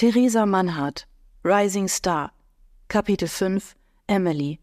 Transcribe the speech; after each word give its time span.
Theresa 0.00 0.46
Mannhardt, 0.46 1.06
Rising 1.44 1.86
Star, 1.86 2.32
Kapitel 2.88 3.28
5, 3.28 3.76
Emily. 4.06 4.58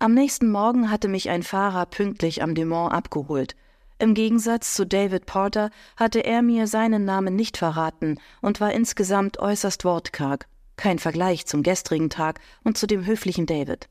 Am 0.00 0.14
nächsten 0.14 0.50
Morgen 0.50 0.90
hatte 0.90 1.06
mich 1.06 1.30
ein 1.30 1.44
Fahrer 1.44 1.86
pünktlich 1.86 2.42
am 2.42 2.56
Dumont 2.56 2.92
abgeholt. 2.92 3.54
Im 4.00 4.14
Gegensatz 4.14 4.74
zu 4.74 4.84
David 4.84 5.26
Porter 5.26 5.70
hatte 5.96 6.24
er 6.24 6.42
mir 6.42 6.66
seinen 6.66 7.04
Namen 7.04 7.36
nicht 7.36 7.56
verraten 7.56 8.18
und 8.40 8.60
war 8.60 8.72
insgesamt 8.72 9.38
äußerst 9.38 9.84
wortkarg. 9.84 10.48
Kein 10.74 10.98
Vergleich 10.98 11.46
zum 11.46 11.62
gestrigen 11.62 12.10
Tag 12.10 12.40
und 12.64 12.76
zu 12.76 12.88
dem 12.88 13.06
höflichen 13.06 13.46
David. 13.46 13.88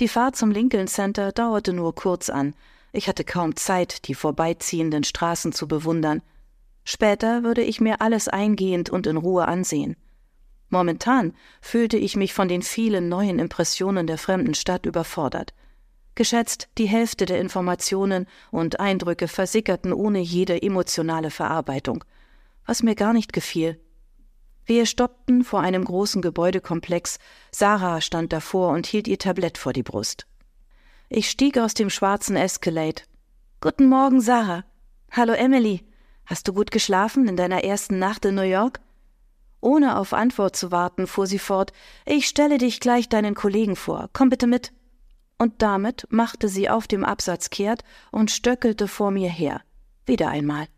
Die 0.00 0.08
Fahrt 0.08 0.34
zum 0.34 0.50
Lincoln 0.50 0.88
Center 0.88 1.30
dauerte 1.30 1.72
nur 1.72 1.94
kurz 1.94 2.28
an. 2.28 2.56
Ich 2.90 3.08
hatte 3.08 3.22
kaum 3.22 3.54
Zeit, 3.54 4.08
die 4.08 4.14
vorbeiziehenden 4.14 5.04
Straßen 5.04 5.52
zu 5.52 5.68
bewundern. 5.68 6.22
Später 6.92 7.44
würde 7.44 7.62
ich 7.62 7.80
mir 7.80 8.00
alles 8.00 8.26
eingehend 8.26 8.90
und 8.90 9.06
in 9.06 9.16
Ruhe 9.16 9.46
ansehen. 9.46 9.94
Momentan 10.70 11.34
fühlte 11.60 11.96
ich 11.96 12.16
mich 12.16 12.34
von 12.34 12.48
den 12.48 12.62
vielen 12.62 13.08
neuen 13.08 13.38
Impressionen 13.38 14.08
der 14.08 14.18
fremden 14.18 14.54
Stadt 14.54 14.86
überfordert. 14.86 15.54
Geschätzt, 16.16 16.68
die 16.78 16.88
Hälfte 16.88 17.26
der 17.26 17.38
Informationen 17.38 18.26
und 18.50 18.80
Eindrücke 18.80 19.28
versickerten 19.28 19.92
ohne 19.92 20.18
jede 20.18 20.60
emotionale 20.60 21.30
Verarbeitung, 21.30 22.02
was 22.66 22.82
mir 22.82 22.96
gar 22.96 23.12
nicht 23.12 23.32
gefiel. 23.32 23.80
Wir 24.64 24.84
stoppten 24.84 25.44
vor 25.44 25.60
einem 25.60 25.84
großen 25.84 26.20
Gebäudekomplex. 26.20 27.20
Sarah 27.52 28.00
stand 28.00 28.32
davor 28.32 28.70
und 28.70 28.88
hielt 28.88 29.06
ihr 29.06 29.18
Tablett 29.20 29.58
vor 29.58 29.72
die 29.72 29.84
Brust. 29.84 30.26
Ich 31.08 31.30
stieg 31.30 31.56
aus 31.56 31.74
dem 31.74 31.88
schwarzen 31.88 32.34
Escalade. 32.34 33.02
Guten 33.60 33.86
Morgen, 33.86 34.20
Sarah. 34.20 34.64
Hallo, 35.12 35.34
Emily. 35.34 35.84
Hast 36.30 36.46
du 36.46 36.52
gut 36.52 36.70
geschlafen 36.70 37.26
in 37.26 37.36
deiner 37.36 37.64
ersten 37.64 37.98
Nacht 37.98 38.24
in 38.24 38.36
New 38.36 38.42
York? 38.42 38.78
Ohne 39.60 39.98
auf 39.98 40.12
Antwort 40.12 40.54
zu 40.54 40.70
warten, 40.70 41.08
fuhr 41.08 41.26
sie 41.26 41.40
fort, 41.40 41.72
ich 42.06 42.28
stelle 42.28 42.56
dich 42.56 42.78
gleich 42.78 43.08
deinen 43.08 43.34
Kollegen 43.34 43.74
vor, 43.74 44.08
komm 44.12 44.30
bitte 44.30 44.46
mit. 44.46 44.72
Und 45.38 45.60
damit 45.60 46.06
machte 46.08 46.48
sie 46.48 46.70
auf 46.70 46.86
dem 46.86 47.04
Absatz 47.04 47.50
kehrt 47.50 47.82
und 48.12 48.30
stöckelte 48.30 48.86
vor 48.86 49.10
mir 49.10 49.28
her. 49.28 49.60
Wieder 50.06 50.28
einmal. 50.28 50.68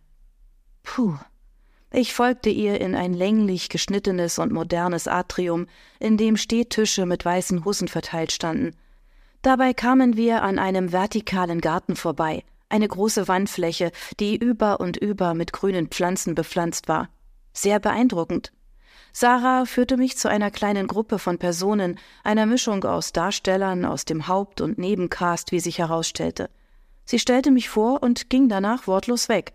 Puh. 0.84 1.19
Ich 1.91 2.14
folgte 2.14 2.48
ihr 2.48 2.80
in 2.80 2.95
ein 2.95 3.12
länglich 3.12 3.69
geschnittenes 3.69 4.39
und 4.39 4.53
modernes 4.53 5.06
Atrium, 5.06 5.67
in 6.00 6.17
dem 6.17 6.39
Stehtische 6.39 7.05
mit 7.05 7.27
weißen 7.27 7.67
Hussen 7.67 7.89
verteilt 7.89 8.33
standen. 8.33 8.75
Dabei 9.42 9.75
kamen 9.75 10.17
wir 10.17 10.45
an 10.45 10.58
einem 10.58 10.92
vertikalen 10.92 11.61
Garten 11.61 11.95
vorbei, 11.95 12.42
eine 12.73 12.89
große 12.89 13.28
Wandfläche, 13.28 13.92
die 14.19 14.37
über 14.37 14.81
und 14.81 14.97
über 14.97 15.34
mit 15.34 15.53
grünen 15.53 15.89
Pflanzen 15.89 16.34
bepflanzt 16.34 16.89
war. 16.89 17.09
Sehr 17.53 17.79
beeindruckend. 17.79 18.53
Sarah 19.12 19.67
führte 19.67 19.98
mich 19.98 20.17
zu 20.17 20.29
einer 20.29 20.51
kleinen 20.51 20.87
Gruppe 20.87 21.19
von 21.19 21.39
Personen, 21.39 21.98
einer 22.25 22.47
Mischung 22.47 22.83
aus 22.84 23.12
Darstellern 23.12 23.84
aus 23.84 24.06
dem 24.06 24.27
Haupt- 24.27 24.62
und 24.62 24.79
Nebencast, 24.79 25.53
wie 25.53 25.61
sich 25.61 25.79
herausstellte. 25.79 26.48
Sie 27.05 27.19
stellte 27.19 27.51
mich 27.51 27.69
vor 27.69 28.03
und 28.03 28.31
ging 28.31 28.48
danach 28.48 28.86
wortlos 28.86 29.29
weg. 29.29 29.53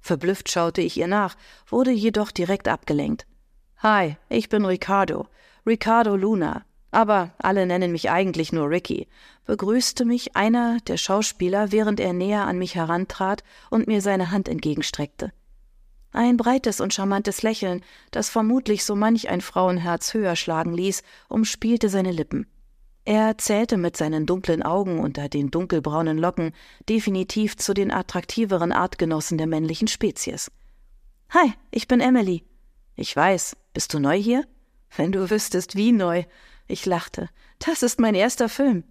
Verblüfft 0.00 0.50
schaute 0.50 0.80
ich 0.80 0.96
ihr 0.96 1.06
nach, 1.06 1.36
wurde 1.68 1.92
jedoch 1.92 2.32
direkt 2.32 2.66
abgelenkt. 2.66 3.26
Hi, 3.78 4.16
ich 4.28 4.48
bin 4.48 4.64
Ricardo. 4.64 5.28
Ricardo 5.64 6.16
Luna. 6.16 6.64
Aber 6.90 7.32
alle 7.38 7.66
nennen 7.66 7.92
mich 7.92 8.10
eigentlich 8.10 8.52
nur 8.52 8.70
Ricky, 8.70 9.08
begrüßte 9.44 10.04
mich 10.04 10.36
einer 10.36 10.78
der 10.86 10.96
Schauspieler, 10.96 11.70
während 11.70 12.00
er 12.00 12.12
näher 12.12 12.46
an 12.46 12.58
mich 12.58 12.74
herantrat 12.74 13.44
und 13.70 13.86
mir 13.86 14.00
seine 14.00 14.30
Hand 14.30 14.48
entgegenstreckte. 14.48 15.32
Ein 16.12 16.38
breites 16.38 16.80
und 16.80 16.94
charmantes 16.94 17.42
Lächeln, 17.42 17.82
das 18.10 18.30
vermutlich 18.30 18.84
so 18.84 18.96
manch 18.96 19.28
ein 19.28 19.42
Frauenherz 19.42 20.14
höher 20.14 20.36
schlagen 20.36 20.72
ließ, 20.72 21.02
umspielte 21.28 21.90
seine 21.90 22.12
Lippen. 22.12 22.46
Er 23.04 23.38
zählte 23.38 23.76
mit 23.76 23.96
seinen 23.96 24.26
dunklen 24.26 24.62
Augen 24.62 24.98
unter 24.98 25.28
den 25.28 25.50
dunkelbraunen 25.50 26.18
Locken 26.18 26.52
definitiv 26.88 27.56
zu 27.56 27.72
den 27.72 27.90
attraktiveren 27.90 28.72
Artgenossen 28.72 29.38
der 29.38 29.46
männlichen 29.46 29.88
Spezies. 29.88 30.50
Hi, 31.30 31.52
ich 31.70 31.88
bin 31.88 32.00
Emily. 32.00 32.44
Ich 32.96 33.14
weiß, 33.14 33.56
bist 33.72 33.94
du 33.94 33.98
neu 33.98 34.18
hier? 34.20 34.44
Wenn 34.96 35.12
du 35.12 35.30
wüsstest, 35.30 35.76
wie 35.76 35.92
neu. 35.92 36.24
Ich 36.68 36.86
lachte. 36.86 37.28
Das 37.58 37.82
ist 37.82 37.98
mein 37.98 38.14
erster 38.14 38.48
Film. 38.48 38.84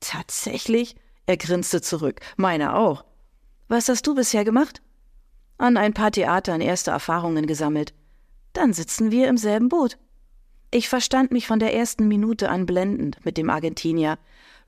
Tatsächlich? 0.00 0.96
Er 1.26 1.36
grinste 1.36 1.82
zurück. 1.82 2.20
Meiner 2.36 2.76
auch. 2.76 3.04
Was 3.68 3.88
hast 3.88 4.06
du 4.06 4.14
bisher 4.14 4.44
gemacht? 4.44 4.80
an 5.58 5.76
ein 5.76 5.94
paar 5.94 6.10
Theatern 6.10 6.60
erste 6.60 6.90
Erfahrungen 6.90 7.46
gesammelt. 7.46 7.94
Dann 8.52 8.72
sitzen 8.72 9.10
wir 9.10 9.28
im 9.28 9.36
selben 9.36 9.68
Boot. 9.68 9.98
Ich 10.70 10.88
verstand 10.88 11.30
mich 11.30 11.46
von 11.46 11.58
der 11.58 11.74
ersten 11.74 12.08
Minute 12.08 12.48
an 12.50 12.66
blendend 12.66 13.24
mit 13.24 13.38
dem 13.38 13.50
Argentinier. 13.50 14.18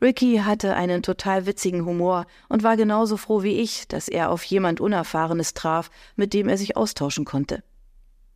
Ricky 0.01 0.39
hatte 0.45 0.75
einen 0.75 1.03
total 1.03 1.47
witzigen 1.47 1.85
Humor 1.85 2.27
und 2.49 2.63
war 2.63 2.77
genauso 2.77 3.17
froh 3.17 3.43
wie 3.43 3.59
ich, 3.59 3.89
dass 3.89 4.09
er 4.09 4.31
auf 4.31 4.45
jemand 4.45 4.81
Unerfahrenes 4.81 5.55
traf, 5.55 5.91
mit 6.15 6.35
dem 6.35 6.49
er 6.49 6.57
sich 6.57 6.77
austauschen 6.77 7.25
konnte. 7.25 7.65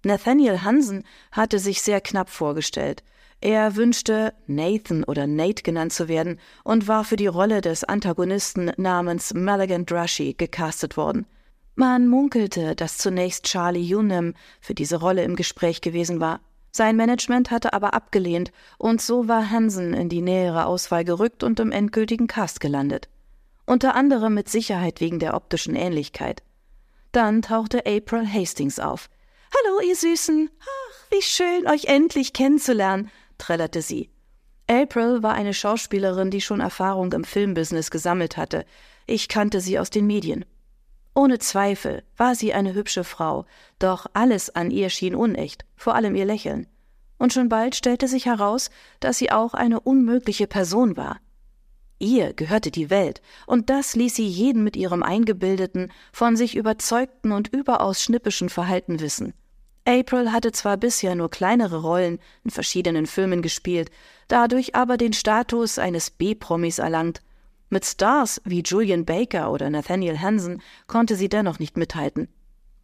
Nathaniel 0.04 0.62
Hansen 0.62 1.04
hatte 1.30 1.60
sich 1.60 1.80
sehr 1.80 2.00
knapp 2.00 2.28
vorgestellt. 2.28 3.04
Er 3.42 3.74
wünschte, 3.74 4.34
Nathan 4.46 5.02
oder 5.02 5.26
Nate 5.26 5.64
genannt 5.64 5.92
zu 5.92 6.06
werden 6.06 6.38
und 6.62 6.86
war 6.86 7.02
für 7.02 7.16
die 7.16 7.26
Rolle 7.26 7.60
des 7.60 7.82
Antagonisten 7.82 8.70
namens 8.76 9.34
Maligan 9.34 9.84
Drushy 9.84 10.34
gecastet 10.34 10.96
worden. 10.96 11.26
Man 11.74 12.06
munkelte, 12.06 12.76
dass 12.76 12.98
zunächst 12.98 13.44
Charlie 13.46 13.92
Hunnam 13.92 14.34
für 14.60 14.74
diese 14.74 15.00
Rolle 15.00 15.24
im 15.24 15.34
Gespräch 15.34 15.80
gewesen 15.80 16.20
war. 16.20 16.38
Sein 16.70 16.94
Management 16.94 17.50
hatte 17.50 17.72
aber 17.72 17.94
abgelehnt, 17.94 18.52
und 18.78 19.02
so 19.02 19.26
war 19.26 19.50
Hansen 19.50 19.92
in 19.92 20.08
die 20.08 20.22
nähere 20.22 20.66
Auswahl 20.66 21.04
gerückt 21.04 21.42
und 21.42 21.58
im 21.58 21.72
endgültigen 21.72 22.28
Cast 22.28 22.60
gelandet. 22.60 23.08
Unter 23.66 23.96
anderem 23.96 24.34
mit 24.34 24.48
Sicherheit 24.50 25.00
wegen 25.00 25.18
der 25.18 25.34
optischen 25.34 25.74
Ähnlichkeit. 25.74 26.44
Dann 27.10 27.42
tauchte 27.42 27.86
April 27.86 28.24
Hastings 28.24 28.78
auf. 28.78 29.10
Hallo, 29.52 29.80
ihr 29.80 29.96
Süßen. 29.96 30.48
Ach, 30.60 31.10
wie 31.10 31.22
schön, 31.22 31.66
euch 31.66 31.86
endlich 31.86 32.32
kennenzulernen, 32.32 33.10
trällerte 33.42 33.82
sie. 33.82 34.08
April 34.68 35.22
war 35.22 35.34
eine 35.34 35.52
Schauspielerin, 35.52 36.30
die 36.30 36.40
schon 36.40 36.60
Erfahrung 36.60 37.12
im 37.12 37.24
Filmbusiness 37.24 37.90
gesammelt 37.90 38.36
hatte. 38.36 38.64
Ich 39.06 39.28
kannte 39.28 39.60
sie 39.60 39.78
aus 39.78 39.90
den 39.90 40.06
Medien. 40.06 40.44
Ohne 41.14 41.38
Zweifel 41.38 42.04
war 42.16 42.34
sie 42.34 42.54
eine 42.54 42.72
hübsche 42.72 43.04
Frau, 43.04 43.44
doch 43.78 44.06
alles 44.14 44.54
an 44.54 44.70
ihr 44.70 44.88
schien 44.88 45.14
unecht, 45.14 45.64
vor 45.76 45.94
allem 45.94 46.14
ihr 46.14 46.24
Lächeln. 46.24 46.68
Und 47.18 47.32
schon 47.32 47.48
bald 47.48 47.74
stellte 47.74 48.08
sich 48.08 48.26
heraus, 48.26 48.70
dass 49.00 49.18
sie 49.18 49.30
auch 49.30 49.54
eine 49.54 49.80
unmögliche 49.80 50.46
Person 50.46 50.96
war. 50.96 51.18
Ihr 51.98 52.32
gehörte 52.32 52.70
die 52.70 52.90
Welt, 52.90 53.20
und 53.46 53.70
das 53.70 53.94
ließ 53.94 54.14
sie 54.14 54.26
jeden 54.26 54.64
mit 54.64 54.76
ihrem 54.76 55.02
eingebildeten, 55.02 55.92
von 56.12 56.36
sich 56.36 56.56
überzeugten 56.56 57.32
und 57.32 57.48
überaus 57.48 58.02
schnippischen 58.02 58.48
Verhalten 58.48 59.00
wissen. 59.00 59.34
April 59.84 60.32
hatte 60.32 60.52
zwar 60.52 60.76
bisher 60.76 61.14
nur 61.14 61.30
kleinere 61.30 61.82
Rollen 61.82 62.18
in 62.44 62.50
verschiedenen 62.50 63.06
Filmen 63.06 63.42
gespielt, 63.42 63.90
dadurch 64.28 64.74
aber 64.74 64.96
den 64.96 65.12
Status 65.12 65.78
eines 65.78 66.10
B-Promis 66.10 66.78
erlangt 66.78 67.20
mit 67.72 67.86
Stars 67.86 68.42
wie 68.44 68.60
Julian 68.60 69.06
Baker 69.06 69.50
oder 69.50 69.70
Nathaniel 69.70 70.20
Hansen 70.20 70.60
konnte 70.88 71.16
sie 71.16 71.30
dennoch 71.30 71.58
nicht 71.58 71.78
mithalten. 71.78 72.28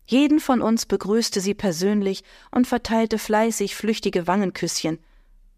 Jeden 0.06 0.40
von 0.40 0.62
uns 0.62 0.86
begrüßte 0.86 1.42
sie 1.42 1.52
persönlich 1.52 2.24
und 2.50 2.66
verteilte 2.66 3.18
fleißig 3.18 3.76
flüchtige 3.76 4.26
Wangenküsschen. 4.26 4.98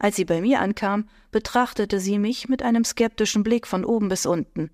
Als 0.00 0.17
sie 0.17 0.25
bei 0.25 0.41
mir 0.41 0.59
ankam, 0.59 1.09
betrachtete 1.31 2.00
sie 2.00 2.19
mich 2.19 2.49
mit 2.49 2.65
einem 2.65 2.83
skeptischen 2.83 3.45
Blick 3.45 3.69
von 3.69 3.84
oben 3.84 4.09
bis 4.09 4.27
unten. 4.27 4.73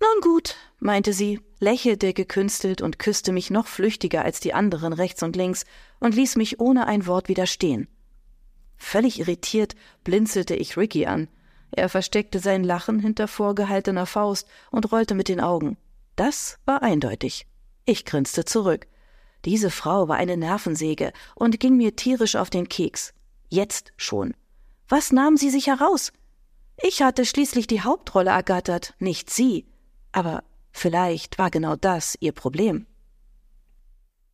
Nun 0.00 0.20
gut, 0.22 0.56
meinte 0.78 1.12
sie, 1.12 1.40
lächelte 1.58 2.12
gekünstelt 2.12 2.82
und 2.82 2.98
küsste 2.98 3.32
mich 3.32 3.50
noch 3.50 3.66
flüchtiger 3.66 4.24
als 4.24 4.40
die 4.40 4.54
anderen 4.54 4.92
rechts 4.92 5.22
und 5.22 5.36
links 5.36 5.64
und 5.98 6.14
ließ 6.14 6.36
mich 6.36 6.60
ohne 6.60 6.86
ein 6.86 7.06
Wort 7.06 7.28
widerstehen. 7.28 7.88
Völlig 8.76 9.18
irritiert 9.18 9.74
blinzelte 10.04 10.54
ich 10.54 10.76
Ricky 10.76 11.06
an. 11.06 11.28
Er 11.72 11.88
versteckte 11.88 12.38
sein 12.38 12.64
Lachen 12.64 13.00
hinter 13.00 13.28
vorgehaltener 13.28 14.06
Faust 14.06 14.48
und 14.70 14.90
rollte 14.92 15.14
mit 15.14 15.28
den 15.28 15.40
Augen. 15.40 15.76
Das 16.16 16.58
war 16.64 16.82
eindeutig. 16.82 17.46
Ich 17.84 18.04
grinste 18.04 18.44
zurück. 18.44 18.86
Diese 19.44 19.70
Frau 19.70 20.08
war 20.08 20.16
eine 20.16 20.36
Nervensäge 20.36 21.12
und 21.34 21.60
ging 21.60 21.76
mir 21.76 21.96
tierisch 21.96 22.36
auf 22.36 22.50
den 22.50 22.68
Keks. 22.68 23.14
Jetzt 23.48 23.92
schon. 23.96 24.34
Was 24.88 25.12
nahm 25.12 25.36
sie 25.36 25.50
sich 25.50 25.66
heraus? 25.66 26.12
Ich 26.82 27.02
hatte 27.02 27.24
schließlich 27.24 27.66
die 27.66 27.82
Hauptrolle 27.82 28.30
ergattert, 28.30 28.94
nicht 28.98 29.30
sie. 29.30 29.66
Aber 30.12 30.42
vielleicht 30.72 31.38
war 31.38 31.50
genau 31.50 31.76
das 31.76 32.16
ihr 32.20 32.32
Problem. 32.32 32.86